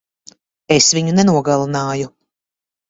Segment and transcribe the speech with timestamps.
[0.77, 2.13] Es viņu nenogalināju.